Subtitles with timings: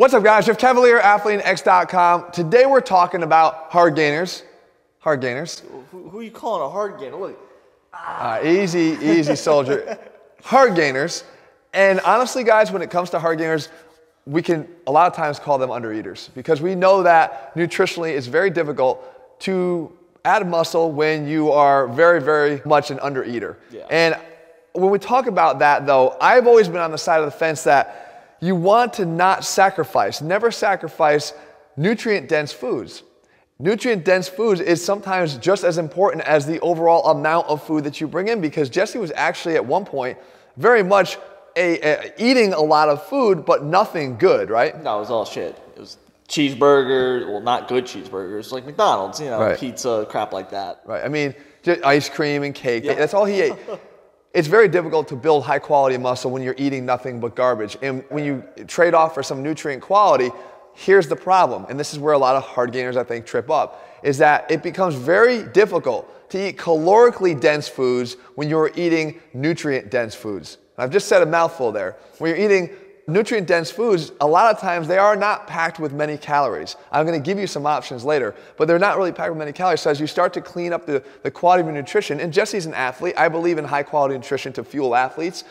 [0.00, 0.46] What's up, guys?
[0.46, 2.32] Jeff Cavaliere, AthleanX.com.
[2.32, 4.44] Today we're talking about hard gainers.
[5.00, 5.60] Hard gainers.
[5.90, 7.16] Who, who are you calling a hard gainer?
[7.16, 7.38] Look.
[7.92, 9.98] Uh, easy, easy, soldier.
[10.42, 11.24] hard gainers.
[11.74, 13.68] And honestly, guys, when it comes to hard gainers,
[14.24, 18.26] we can a lot of times call them undereaters because we know that nutritionally it's
[18.26, 19.92] very difficult to
[20.24, 23.56] add muscle when you are very, very much an undereater.
[23.70, 23.84] Yeah.
[23.90, 24.16] And
[24.72, 27.64] when we talk about that, though, I've always been on the side of the fence
[27.64, 28.09] that
[28.40, 31.32] you want to not sacrifice, never sacrifice
[31.76, 33.02] nutrient dense foods.
[33.58, 38.00] Nutrient dense foods is sometimes just as important as the overall amount of food that
[38.00, 40.16] you bring in because Jesse was actually at one point
[40.56, 41.18] very much
[41.56, 44.82] a, a, eating a lot of food, but nothing good, right?
[44.82, 45.58] No, it was all shit.
[45.76, 49.58] It was cheeseburgers, well, not good cheeseburgers, like McDonald's, you know, Right.
[49.58, 50.80] pizza, crap like that.
[50.86, 51.04] Right.
[51.04, 51.34] I mean,
[51.84, 52.84] ice cream and cake.
[52.84, 53.54] That's all he ate.
[54.32, 57.76] It's very difficult to build high quality muscle when you're eating nothing but garbage.
[57.82, 60.30] And when you trade off for some nutrient quality,
[60.74, 61.66] here's the problem.
[61.68, 64.48] And this is where a lot of hard gainers, I think, trip up, is that
[64.50, 70.58] it becomes very difficult to eat calorically dense foods when you're eating nutrient dense foods.
[70.78, 71.96] I've just said a mouthful there.
[72.18, 72.70] When you're eating
[73.10, 76.76] nutrient dense foods, a lot of times they are not packed with many calories.
[76.90, 79.52] I'm going to give you some options later, but they're not really packed with many
[79.52, 79.80] calories.
[79.80, 82.66] So as you start to clean up the, the quality of your nutrition, and Jesse's
[82.66, 85.44] an athlete, I believe in high quality nutrition to fuel athletes,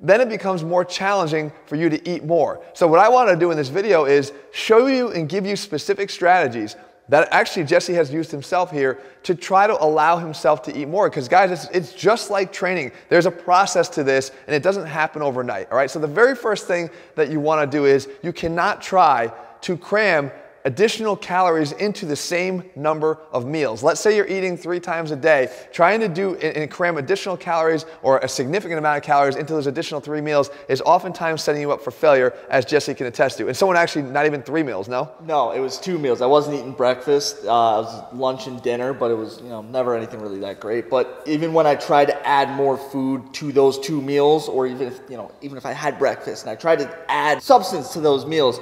[0.00, 2.62] then it becomes more challenging for you to eat more.
[2.72, 5.56] So what I want to do in this video is show you and give you
[5.56, 6.76] specific strategies
[7.10, 11.10] that actually Jesse has used himself here to try to allow himself to eat more.
[11.10, 12.92] Because guys, it's, it's just like training.
[13.08, 15.70] There's a process to this and it doesn't happen overnight.
[15.70, 15.90] All right.
[15.90, 19.76] So the very first thing that you want to do is you cannot try to
[19.76, 20.30] cram
[20.64, 23.82] additional calories into the same number of meals.
[23.82, 27.86] Let's say you're eating three times a day, trying to do and, cram additional calories
[28.02, 31.72] or a significant amount of calories into those additional three meals is oftentimes setting you
[31.72, 33.48] up for failure, as Jesse can attest to.
[33.48, 35.10] And someone actually not even three meals, no?
[35.24, 36.20] No, it was two meals.
[36.20, 37.38] I wasn't eating breakfast.
[37.38, 40.60] Uh, it was lunch and dinner, but it was you know never anything really that
[40.60, 40.90] great.
[40.90, 44.86] But even when I tried to add more food to those two meals, or even
[44.86, 48.00] if you know even if I had breakfast and I tried to add substance to
[48.00, 48.60] those meals,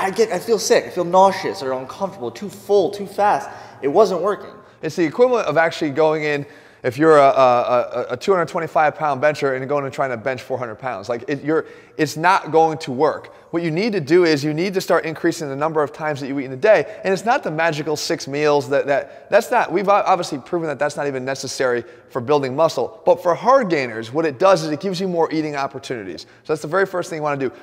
[0.00, 0.86] I get I feel sick.
[0.86, 3.50] I feel nauseous or uncomfortable, too full, too fast.
[3.82, 4.50] It wasn't working.
[4.82, 6.46] It's the equivalent of actually going in,
[6.82, 10.76] if you're a, a, a 225 pound bencher and going and trying to bench 400
[10.76, 11.08] pounds.
[11.08, 11.66] Like it, you're,
[11.98, 13.34] it's not going to work.
[13.50, 16.20] What you need to do is you need to start increasing the number of times
[16.20, 17.00] that you eat in a day.
[17.04, 20.78] And it's not the magical six meals that, that that's not, we've obviously proven that
[20.78, 23.02] that's not even necessary for building muscle.
[23.04, 26.22] But for hard gainers, what it does is it gives you more eating opportunities.
[26.22, 27.54] So that's the very first thing you want to do.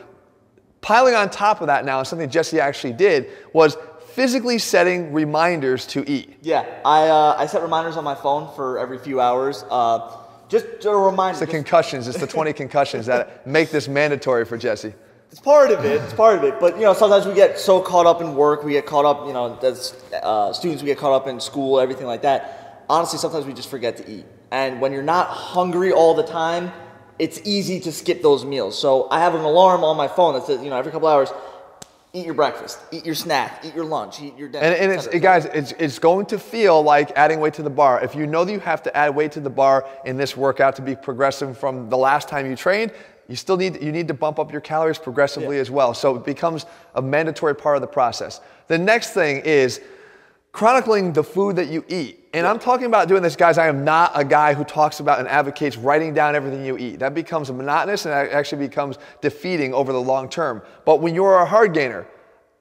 [0.88, 3.76] Piling on top of that now, something Jesse actually did was
[4.12, 6.38] physically setting reminders to eat.
[6.42, 9.66] Yeah, I uh, I set reminders on my phone for every few hours.
[9.70, 10.16] Uh,
[10.48, 11.32] just a reminder.
[11.32, 14.94] It's the concussions, it's the 20 concussions that make this mandatory for Jesse.
[15.30, 16.02] It's part of it.
[16.02, 16.58] It's part of it.
[16.58, 19.28] But you know, sometimes we get so caught up in work, we get caught up.
[19.28, 19.94] You know, as
[20.24, 22.86] uh, students, we get caught up in school, everything like that.
[22.90, 24.26] Honestly, sometimes we just forget to eat.
[24.52, 26.72] And when you're not hungry all the time,
[27.20, 28.78] it's easy to skip those meals.
[28.78, 31.30] So I have an alarm on my phone that says, you know, every couple hours,
[32.14, 34.66] eat your breakfast, eat your snack, eat your lunch, eat your dinner.
[34.66, 37.70] And, and it's, et guys, it's, it's going to feel like adding weight to the
[37.70, 38.04] bar.
[38.04, 40.76] If you know that you have to add weight to the bar in this workout
[40.78, 42.92] to be progressive from the last time you trained,
[43.28, 45.62] you still need, you need to bump up your calories progressively Yeah.
[45.62, 45.94] as well.
[45.94, 48.40] So it becomes a mandatory part of the process.
[48.68, 49.82] The next thing is
[50.52, 52.28] chronicling the food that you eat.
[52.34, 53.58] And I'm talking about doing this, guys.
[53.58, 57.00] I am not a guy who talks about and advocates writing down everything you eat.
[57.00, 60.62] That becomes monotonous and it actually becomes defeating over the long term.
[60.86, 62.06] But when you're a hard gainer,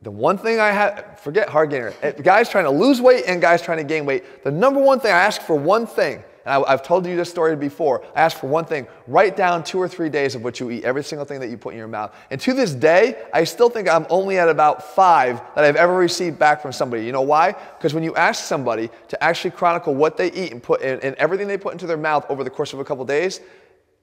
[0.02, 3.40] the one thing I have, forget hard gainer, eh, guys trying to lose weight and
[3.40, 6.64] guys trying to gain weight, the number one thing I ask for one thing, and
[6.64, 9.78] I, have told you this story before, I ask for one thing write down two
[9.78, 11.88] or three days of what you eat, every single thing that you put in your
[11.88, 12.14] mouth.
[12.30, 15.96] And to this day, I still think I'm only at about five that I've ever
[15.96, 17.04] received back from somebody.
[17.04, 17.52] You know why?
[17.52, 21.16] Because when you ask somebody to actually chronicle what they eat and put and, and
[21.16, 23.40] everything they put into their mouth over the course of a couple days,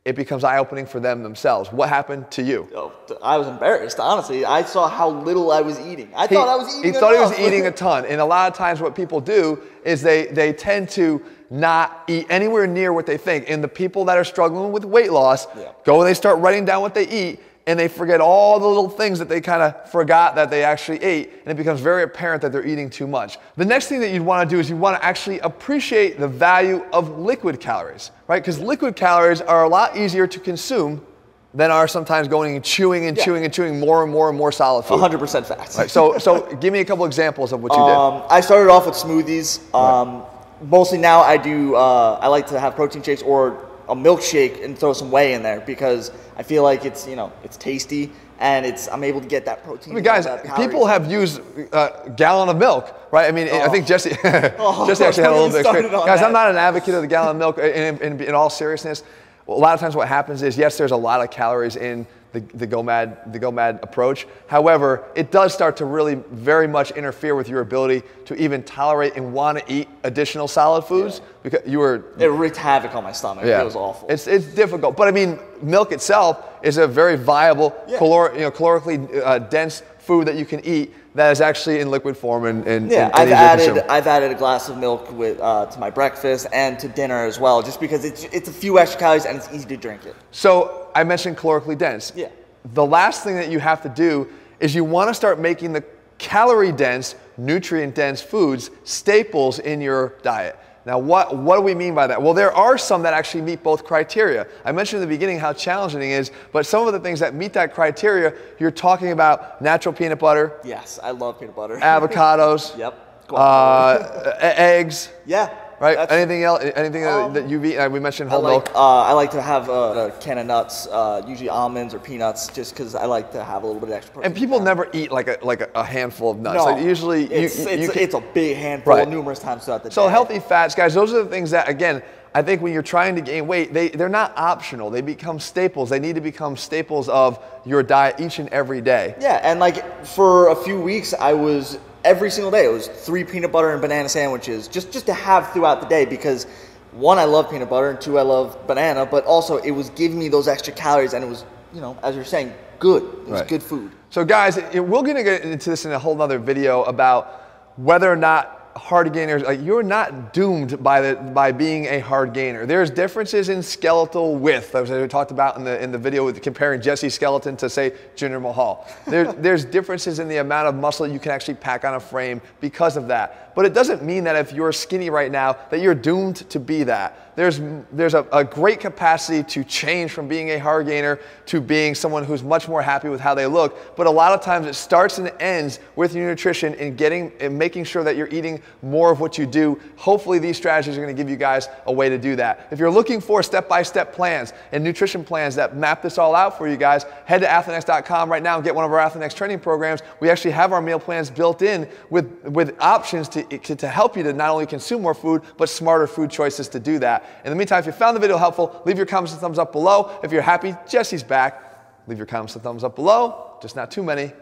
[0.06, 1.72] it becomes eye opening for them themselves.
[1.72, 2.68] What happened to you?
[2.76, 2.92] Oh,
[3.22, 4.44] I was embarrassed, honestly.
[4.44, 6.12] I saw how little I was eating.
[6.14, 6.94] I thought I was eating.
[6.94, 8.06] He thought he was eating a ton.
[8.06, 11.24] And a lot of times, what people do is they, they tend to
[11.54, 13.48] not eat anywhere near what they think.
[13.48, 15.66] And the people that are struggling with weight loss Yeah.
[15.86, 18.90] go and they start writing down what they eat and they forget all the little
[18.90, 21.32] things that they kind of forgot that they actually ate.
[21.46, 23.38] And it becomes very apparent that they're eating too much.
[23.56, 26.28] The next thing that you'd want to do is you want to actually appreciate the
[26.28, 28.42] value of liquid calories, right?
[28.42, 31.06] Because liquid calories are a lot easier to consume
[31.54, 33.26] than are sometimes going and chewing and Yeah.
[33.26, 35.00] chewing and chewing more and more and more solid food.
[35.00, 35.78] 100% fats.
[35.78, 37.96] Right, so, so give me a couple examples of what you did.
[37.96, 39.60] Um, I started off with smoothies.
[39.76, 40.24] Um,
[40.62, 41.76] Mostly now I do.
[41.76, 45.44] Uh, I like to have protein shakes or a milkshake and throw some whey in
[45.44, 49.28] there because I feel like it's you know it's tasty and it's I'm able to
[49.28, 49.94] get that protein.
[49.94, 51.42] I mean, guys, people have used
[51.72, 53.28] a gallon of milk, right?
[53.28, 53.62] I mean, oh.
[53.62, 54.18] I think Jesse,
[54.60, 56.06] oh, Jesse actually had a little bit of experience.
[56.06, 56.26] Guys, that.
[56.26, 57.58] I'm not an advocate of the gallon of milk.
[57.58, 59.04] In, in, in all seriousness,
[59.48, 62.40] a lot of times what happens is yes, there's a lot of calories in the,
[62.56, 64.28] the, GOMAD, the GOMAD approach.
[64.48, 69.16] However, it does start to really very much interfere with your ability to even tolerate
[69.16, 71.26] and want to eat additional solid foods yeah.
[71.44, 72.04] because you were.
[72.20, 73.46] It wreaked havoc on my stomach.
[73.46, 73.62] Yeah.
[73.62, 74.10] It was awful.
[74.10, 74.98] It's, it's difficult.
[74.98, 78.00] But I mean, milk itself is a very viable, yeah.
[78.00, 81.92] calor, you know, calorically uh, dense food that you can eat that is actually in
[81.92, 85.40] liquid form and, and yeah, and, I've added I've added a glass of milk with
[85.40, 88.80] uh, to my breakfast and to dinner as well, just because it's it's a few
[88.80, 90.16] extra calories and it's easy to drink it.
[90.32, 92.14] So I mentioned calorically dense.
[92.16, 92.30] Yeah.
[92.74, 94.30] The last thing that you have to do
[94.60, 95.84] is you want to start making the
[96.18, 100.58] calorie dense, nutrient dense foods staples in your diet.
[100.86, 102.22] Now, what, what do we mean by that?
[102.22, 104.48] Well, there are some that actually meet both criteria.
[104.66, 107.34] I mentioned in the beginning how challenging it is, but some of the things that
[107.34, 110.60] meet that criteria, you're talking about natural peanut butter.
[110.64, 111.78] Yes, I love peanut butter.
[111.78, 112.78] Avocados.
[112.78, 113.00] yep.
[113.30, 115.10] Uh, eggs.
[115.26, 115.58] Yeah.
[115.80, 115.98] Right.
[115.98, 116.64] That's, anything else?
[116.76, 117.92] Anything um, that you've eaten?
[117.92, 118.76] We mentioned whole I like, milk.
[118.76, 122.48] Uh, I like to have uh, a can of nuts, uh, usually almonds or peanuts,
[122.48, 124.14] just because I like to have a little bit of extra.
[124.14, 126.58] Protein and people never eat like a like a handful of nuts.
[126.58, 129.08] No, like usually it's, you, it's, you can, it's, a big handful right.
[129.08, 130.08] numerous times throughout the so day.
[130.08, 130.94] So healthy fats, guys.
[130.94, 132.02] Those are the things that again.
[132.36, 134.90] I think when you're trying to gain weight, they, they're not optional.
[134.90, 135.92] They become staples.
[135.92, 139.16] They need to become staples of your diet each and every day.
[139.20, 142.66] Yeah, and like for a few weeks, I was every single day.
[142.66, 146.06] It was three peanut butter and banana sandwiches just, just to have throughout the day
[146.06, 146.46] because
[146.92, 150.20] one, I love peanut butter, and two, I love banana, but also it was giving
[150.20, 153.04] me those extra calories and it was, you know, as you're saying, good.
[153.04, 153.48] It was right.
[153.48, 153.92] good food.
[154.10, 157.42] So, guys, we're going to get into this in a whole other video about
[157.78, 162.34] whether or not hard gainers, like you're not doomed by the by being a hard
[162.34, 162.66] gainer.
[162.66, 166.42] There's differences in skeletal width, as we talked about in the in the video with
[166.42, 168.88] comparing Jesse's skeleton to say Jinder Mahal.
[169.06, 172.42] There, there's differences in the amount of muscle you can actually pack on a frame
[172.62, 173.43] because of that.
[173.56, 176.84] But it doesn't mean that if you're skinny right now that you're doomed to be
[176.84, 177.60] that there's,
[177.92, 182.24] there's a, a, great capacity to change from being a hard gainer to being someone
[182.24, 183.96] who's much more happy with how they look.
[183.96, 187.58] But a lot of times it starts and ends with your nutrition and getting and
[187.58, 189.80] making sure that you're eating more of what you do.
[189.96, 192.68] Hopefully these strategies are going to give you guys a way to do that.
[192.72, 196.68] If you're looking for step-by-step plans and nutrition plans that map this all out for
[196.68, 200.02] you guys, head to athleanx.com right now and get one of our Athleanx training programs.
[200.20, 204.18] We actually have our meal plans built in with, with options to, to, to help
[204.18, 207.26] you to not only consume more food, but smarter food choices to do that.
[207.44, 209.72] In the meantime, if you found the video helpful, leave your comments and thumbs up
[209.72, 210.20] below.
[210.24, 211.60] If you're happy, Jesse's back.
[212.08, 213.58] Leave your comments and thumbs up below.
[213.62, 214.34] Just not too many.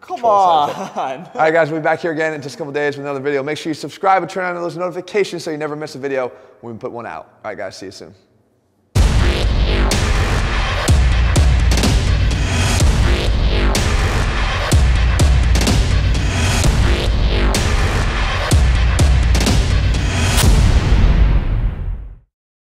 [0.00, 0.70] Come on.
[0.70, 3.20] All right, guys, we'll be back here again in just a couple days with another
[3.20, 3.42] video.
[3.42, 6.30] Make sure you subscribe and turn on those notifications so you never miss a video
[6.60, 7.38] when we put one out.
[7.42, 8.14] All right, guys, see you soon.